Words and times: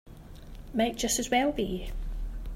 Might 0.73 0.95
just 0.97 1.19
as 1.19 1.29
well 1.29 1.51
be. 1.51 1.91